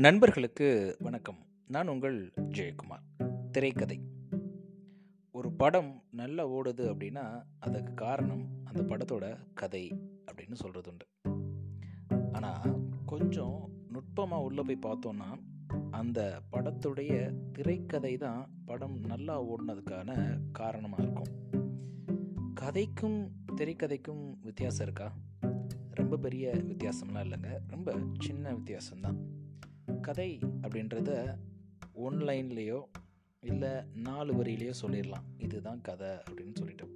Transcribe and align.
நண்பர்களுக்கு 0.00 0.96
வணக்கம். 1.00 1.36
நான் 1.66 1.88
உங்கள் 1.88 2.32
ஜெயக்குமார். 2.36 3.24
திரைக்கதை. 3.50 4.00
ஒரு 5.30 5.52
படம் 5.52 6.02
நல்லா 6.10 6.48
ஓடுது 6.48 6.92
அப்படின்னா 6.92 7.42
அதுக்கு 7.58 7.94
காரணம் 7.94 8.48
அந்த 8.64 8.82
படத்தோட 8.82 9.36
கதை 9.54 10.02
அப்படின்னு 10.24 10.52
சொல்கிறது 10.52 10.90
உண்டு 10.90 11.06
ஆனால் 12.32 12.78
கொஞ்சம் 13.06 13.70
நுட்பமாக 13.88 14.42
உள்ளே 14.42 14.62
போய் 14.62 14.92
பார்த்தோன்னா 14.92 15.40
அந்த 15.90 16.40
படத்துடைய 16.52 17.34
திரைக்கதை 17.52 18.16
தான் 18.16 18.50
படம் 18.64 19.00
நல்லா 19.00 19.42
ஓடினதுக்கான 19.42 20.38
காரணமாக 20.52 21.02
இருக்கும். 21.02 21.28
கதைக்கும் 22.60 23.28
திரைக்கதைக்கும் 23.56 24.34
வித்தியாசம் 24.42 24.82
இருக்கா? 24.82 25.12
ரொம்ப 25.90 26.16
பெரிய 26.16 26.50
வித்தியாசம்லாம் 26.54 27.24
இல்லைங்க. 27.24 27.58
ரொம்ப 27.66 27.98
சின்ன 28.18 28.52
வித்தியாசம்தான். 28.52 29.48
கதை 30.00 30.38
அப்படின்றத 30.62 31.38
ஒன்லைன்லேயோ 31.94 32.82
இல்லை 33.40 33.68
நாலு 33.94 34.34
வரியிலையோ 34.34 34.72
சொல்லிடலாம். 34.82 35.26
இதுதான் 35.38 35.80
கதை 35.80 36.08
அப்படின்னு 36.08 36.54
சொல்லிட்டு. 36.54 36.86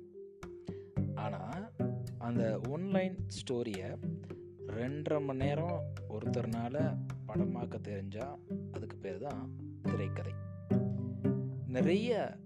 ஆனால் 1.14 1.72
அந்த 2.18 2.60
ஒன்லைன் 2.68 3.16
ஸ்டோரியை 3.26 3.98
ரெண்டரை 4.66 5.24
மணி 5.24 5.44
நேரம் 5.44 5.92
ஒருத்தர்னால 6.08 6.98
படமாக்க 7.26 7.78
தெரிஞ்சால் 7.88 8.38
அதுக்கு 8.72 8.96
பேர் 8.96 9.18
தான் 9.18 9.56
திரைக்கதை. 9.82 10.32
நிறைய 11.66 12.38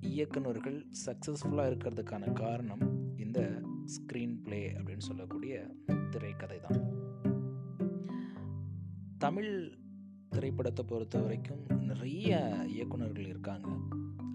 இயக்குநர்கள் 0.00 0.86
சக்ஸஸ்ஃபுல்லாக 1.06 1.70
இருக்கிறதுக்கான 1.72 2.32
காரணம் 2.32 3.16
இந்த 3.16 3.62
ஸ்க்ரீன் 3.96 4.42
ப்ளே 4.44 4.72
அப்படின்னு 4.72 5.08
சொல்லக்கூடிய 5.10 5.66
திரைக்கதை 6.10 6.60
தான். 6.60 6.80
தமிழ் 9.18 9.78
திரைப்படத்தை 10.36 10.84
பொறுத்த 10.88 11.18
வரைக்கும் 11.18 11.66
நிறைய 11.80 12.56
இயக்குநர்கள் 12.68 13.26
இருக்காங்க. 13.26 13.68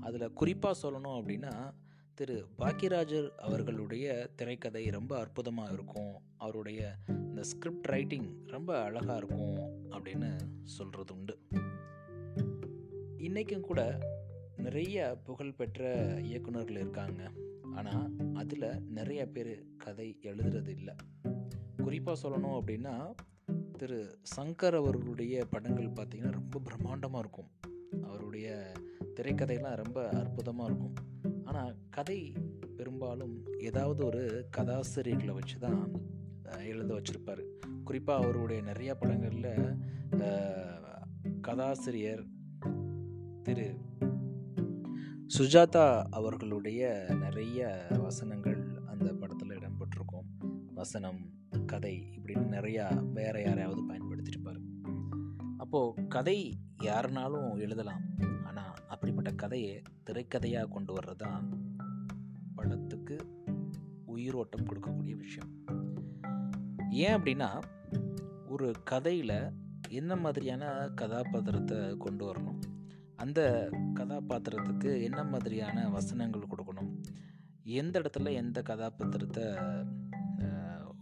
அதில் 0.02 0.34
குறிப்பாக 0.34 0.90
சொல்லணும் 0.90 1.20
அப்படின்னா 1.20 1.74
திரு 2.14 2.46
பாக்கியராஜர் 2.58 3.30
அவர்களுடைய 3.38 4.30
திரைக்கதை 4.36 4.90
ரொம்ப 4.90 5.20
அற்புதமாக 5.20 5.74
இருக்கும். 5.74 6.22
அவருடைய 6.38 6.96
இந்த 7.08 7.44
ஸ்கிரிப்ட் 7.44 7.86
ரைட்டிங் 7.86 8.48
ரொம்ப 8.48 8.82
அழகாக 8.82 9.18
இருக்கும் 9.18 9.58
அப்படின்னு 9.90 10.38
சொல்கிறது 10.64 11.14
உண்டு. 11.16 11.38
இன்றைக்கும் 13.18 13.62
கூட 13.62 14.00
நிறைய 14.58 15.18
புகழ்பெற்ற 15.24 15.96
இயக்குநர்கள் 16.22 16.76
இருக்காங்க. 16.76 17.32
ஆனால் 17.74 18.12
அதில் 18.34 18.82
நிறைய 18.90 19.26
பேர் 19.26 19.66
கதை 19.78 20.18
எழுதுறது 20.22 20.68
இல்லை. 20.68 20.96
குறிப்பாக 21.78 22.30
சொல்லணும் 22.30 22.60
அப்படின்னா 22.60 23.14
திரு 23.82 24.00
சங்கர் 24.34 24.76
அவர்களுடைய 24.80 25.36
படங்கள் 25.52 25.88
பார்த்திங்கன்னா 25.98 26.32
ரொம்ப 26.40 26.60
பிரம்மாண்டமாக 26.66 27.22
இருக்கும். 27.24 27.48
அவருடைய 28.08 28.48
திரைக்கதையெல்லாம் 29.16 29.80
ரொம்ப 29.82 30.00
அற்புதமாக 30.20 30.68
இருக்கும். 30.70 30.98
ஆனால் 31.50 31.72
கதை 31.96 32.18
பெரும்பாலும் 32.78 33.34
ஏதாவது 33.70 34.02
ஒரு 34.10 34.22
கதாசிரியர்களை 34.58 35.34
வச்சு 35.40 35.58
தான் 35.66 35.82
எழுத 36.72 36.90
வச்சுருப்பார். 36.94 37.44
குறிப்பாக 37.88 38.22
அவருடைய 38.24 38.60
நிறைய 38.70 38.92
படங்களில் 39.02 39.52
கதாசிரியர் 41.50 42.24
திரு 43.48 43.68
சுஜாதா 45.38 45.88
அவர்களுடைய 46.20 46.94
நிறைய 47.26 47.74
வசனங்கள் 48.08 48.62
அந்த 48.94 49.10
படத்தில் 49.22 49.58
இடம்பெற்றிருக்கும். 49.60 50.28
வசனம் 50.82 51.22
கதை 51.66 52.14
இப்படின்னு 52.18 52.54
நிறையா 52.58 53.12
வேற 53.14 53.42
யாரையாவது 53.42 53.82
பயன்படுத்தியிருப்பார் 53.82 54.60
அப்போது 55.58 56.08
கதை 56.08 56.58
யாருனாலும் 56.84 57.58
எழுதலாம். 57.58 58.02
ஆனால் 58.44 58.74
அப்படிப்பட்ட 58.88 59.32
கதையை 59.32 59.82
திரைக்கதையாக 60.06 60.68
கொண்டு 60.68 60.94
வர்றது 60.94 61.16
தான் 61.16 61.50
படத்துக்கு 62.56 63.18
உயிரோட்டம் 64.06 64.66
கொடுக்கக்கூடிய 64.66 65.16
விஷயம். 65.16 65.52
ஏன் 66.90 67.14
அப்படின்னா 67.14 67.62
ஒரு 68.48 68.74
கதையில் 68.84 69.52
என்ன 69.90 70.16
மாதிரியான 70.16 70.90
கதாபாத்திரத்தை 70.96 71.98
கொண்டு 71.98 72.34
வரணும்? 72.34 72.60
அந்த 73.16 73.70
கதாபாத்திரத்துக்கு 73.94 75.04
என்ன 75.04 75.24
மாதிரியான 75.24 75.90
வசனங்கள் 75.90 76.42
கொடுக்கணும்? 76.42 77.04
எந்த 77.64 78.00
இடத்துல 78.00 78.32
எந்த 78.32 78.62
கதாபாத்திரத்தை 78.62 79.44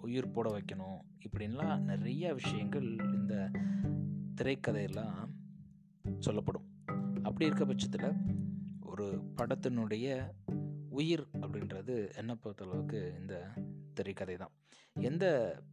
உயிர் 0.02 0.32
போட 0.32 0.50
வைக்கணும் 0.50 1.00
இப்படின்லாம் 1.26 1.80
நிறைய 1.80 2.34
விஷயங்கள் 2.34 2.96
இந்த 3.14 3.52
திரைக்கதையெல்லாம் 4.36 5.30
சொல்லப்படும். 6.20 6.68
அப்படி 7.24 7.46
இருக்க 7.46 7.66
பட்சத்தில் 7.66 8.14
ஒரு 8.82 9.22
படத்தினுடைய 9.38 10.32
உயிர் 10.90 11.28
அப்படின்றது 11.34 12.16
என்ன 12.16 12.38
பொறுத்தளவுக்கு 12.44 13.20
இந்த 13.20 13.54
திரைக்கதை 13.94 14.36
தான் 14.36 14.52
எந்த 14.94 15.26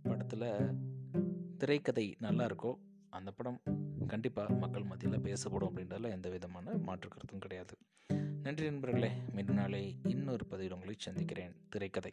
படத்தில் 0.03 0.75
திரைக்கதை 1.58 2.16
நல்லா 2.19 2.47
இருக்கோ 2.47 2.75
அந்த 3.08 3.31
படம் 3.31 3.60
கண்டிப்பாக 4.06 4.54
மக்கள் 4.54 4.82
மத்தியில் 4.82 5.20
பேசப்படும் 5.20 5.76
அப்படின்றதுல 5.76 6.10
எந்த 6.10 6.28
விதமான 6.28 6.70
மாற்று 6.78 7.08
கருத்தும் 7.08 7.38
கிடையாது. 7.38 7.76
நன்றி 8.43 8.64
நண்பர்களே 8.64 9.10
மீண்டும் 9.32 9.54
நாளை 9.54 10.00
இன்னொரு 10.04 10.47
பதிவில் 10.47 10.72
உங்களை 10.72 10.94
சந்திக்கிறேன். 10.98 11.56
திரைக்கதை. 11.69 12.12